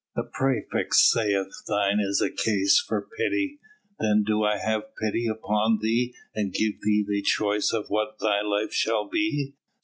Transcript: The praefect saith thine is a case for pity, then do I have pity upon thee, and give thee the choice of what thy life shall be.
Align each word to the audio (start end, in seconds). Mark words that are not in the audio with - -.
The 0.15 0.23
praefect 0.23 0.95
saith 0.95 1.51
thine 1.67 1.99
is 1.99 2.21
a 2.21 2.31
case 2.31 2.79
for 2.79 3.07
pity, 3.19 3.59
then 3.99 4.23
do 4.25 4.43
I 4.43 4.57
have 4.57 4.95
pity 4.99 5.27
upon 5.27 5.77
thee, 5.79 6.15
and 6.33 6.51
give 6.51 6.81
thee 6.81 7.05
the 7.07 7.21
choice 7.21 7.71
of 7.71 7.85
what 7.91 8.17
thy 8.19 8.41
life 8.41 8.73
shall 8.73 9.07
be. 9.07 9.53